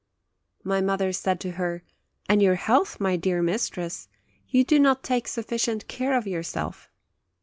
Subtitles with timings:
[0.63, 1.83] My mother said to her:
[2.27, 4.09] "And your health, my dear mistress?
[4.49, 6.89] You do not take sufficient care of yourself!"